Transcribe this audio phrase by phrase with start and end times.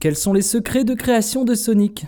[0.00, 2.06] Quels sont les secrets de création de Sonic?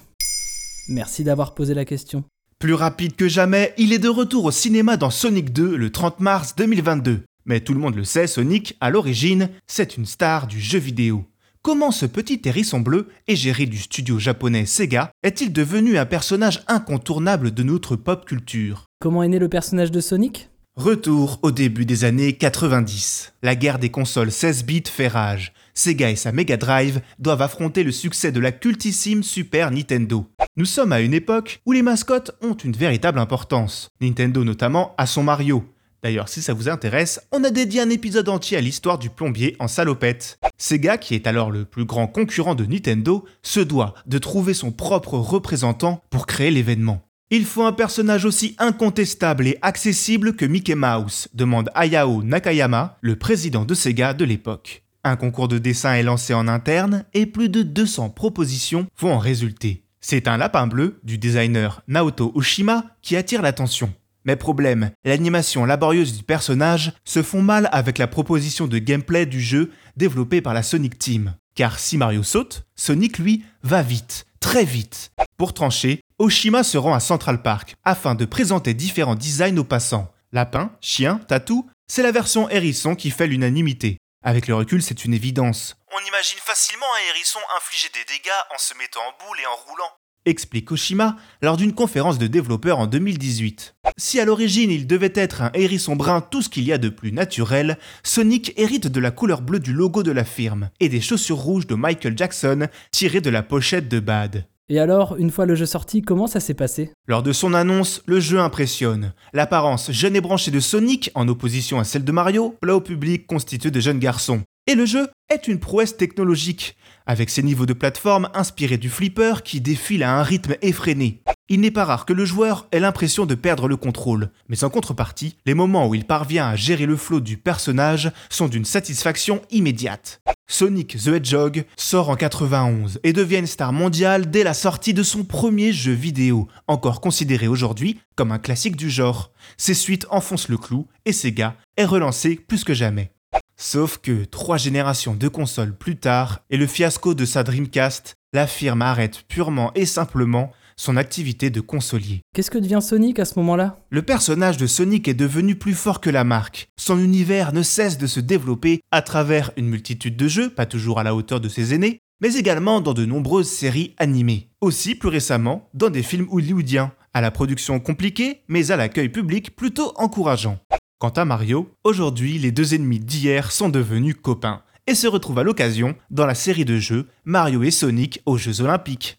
[0.89, 2.25] Merci d'avoir posé la question.
[2.59, 6.21] Plus rapide que jamais, il est de retour au cinéma dans Sonic 2 le 30
[6.21, 7.21] mars 2022.
[7.45, 11.27] Mais tout le monde le sait, Sonic, à l'origine, c'est une star du jeu vidéo.
[11.61, 17.51] Comment ce petit hérisson bleu, égérie du studio japonais Sega, est-il devenu un personnage incontournable
[17.51, 18.87] de notre pop culture?
[19.01, 20.49] Comment est né le personnage de Sonic?
[20.77, 23.35] Retour au début des années 90.
[23.43, 25.53] La guerre des consoles 16 bits fait rage.
[25.75, 30.27] Sega et sa Mega Drive doivent affronter le succès de la cultissime Super Nintendo.
[30.57, 33.89] Nous sommes à une époque où les mascottes ont une véritable importance.
[34.01, 35.65] Nintendo notamment a son Mario.
[36.03, 39.57] D'ailleurs, si ça vous intéresse, on a dédié un épisode entier à l'histoire du plombier
[39.61, 40.37] en salopette.
[40.59, 44.73] Sega, qui est alors le plus grand concurrent de Nintendo, se doit de trouver son
[44.73, 47.03] propre représentant pour créer l'événement.
[47.31, 53.17] Il faut un personnage aussi incontestable et accessible que Mickey Mouse, demande Hayao Nakayama, le
[53.17, 54.83] président de Sega de l'époque.
[55.05, 59.19] Un concours de dessin est lancé en interne et plus de 200 propositions vont en
[59.19, 59.83] résulter.
[60.01, 63.93] C'est un lapin bleu du designer Naoto Oshima qui attire l'attention.
[64.25, 69.41] Mais problème, l'animation laborieuse du personnage se fond mal avec la proposition de gameplay du
[69.41, 71.35] jeu développé par la Sonic Team.
[71.57, 75.11] Car si Mario saute, Sonic lui va vite, très vite.
[75.37, 80.13] Pour trancher, Oshima se rend à Central Park afin de présenter différents designs aux passants.
[80.31, 83.99] Lapin, chien, tatou, c'est la version hérisson qui fait l'unanimité.
[84.23, 85.77] Avec le recul, c'est une évidence.
[85.93, 89.57] On imagine facilement un hérisson infliger des dégâts en se mettant en boule et en
[89.67, 89.91] roulant.
[90.25, 93.75] Explique Oshima lors d'une conférence de développeurs en 2018.
[93.99, 96.89] Si à l'origine il devait être un hérisson brun tout ce qu'il y a de
[96.89, 101.01] plus naturel, Sonic hérite de la couleur bleue du logo de la firme et des
[101.01, 104.47] chaussures rouges de Michael Jackson tirées de la pochette de Bad.
[104.73, 106.93] Et alors, une fois le jeu sorti, comment ça s'est passé?
[107.07, 109.13] Lors de son annonce, le jeu impressionne.
[109.35, 113.27] L'apparence jeune et branchée de Sonic, en opposition à celle de Mario, plaît au public
[113.27, 114.41] constitué de jeunes garçons.
[114.67, 116.75] Et le jeu est une prouesse technologique,
[117.05, 121.21] avec ses niveaux de plateforme inspirés du flipper qui défile à un rythme effréné.
[121.53, 124.71] Il n'est pas rare que le joueur ait l'impression de perdre le contrôle, mais en
[124.71, 129.43] contrepartie, les moments où il parvient à gérer le flot du personnage sont d'une satisfaction
[129.51, 130.23] immédiate.
[130.49, 135.03] Sonic the Hedgehog sort en 91 et devient une star mondiale dès la sortie de
[135.03, 139.31] son premier jeu vidéo, encore considéré aujourd'hui comme un classique du genre.
[139.59, 143.13] Ses suites enfoncent le clou et Sega est relancé plus que jamais.
[143.59, 148.47] Sauf que trois générations de consoles plus tard et le fiasco de sa Dreamcast, la
[148.47, 152.21] firme arrête purement et simplement son activité de consolier.
[152.35, 153.81] Qu'est-ce que devient Sonic à ce moment-là?
[153.91, 156.69] Le personnage de Sonic est devenu plus fort que la marque.
[156.79, 160.99] Son univers ne cesse de se développer à travers une multitude de jeux, pas toujours
[160.99, 164.49] à la hauteur de ses aînés, mais également dans de nombreuses séries animées.
[164.61, 169.57] Aussi, plus récemment, dans des films hollywoodiens, à la production compliquée, mais à l'accueil public
[169.57, 170.59] plutôt encourageant.
[170.99, 175.43] Quant à Mario, aujourd'hui, les deux ennemis d'hier sont devenus copains et se retrouvent à
[175.43, 179.19] l'occasion dans la série de jeux Mario et Sonic aux Jeux Olympiques.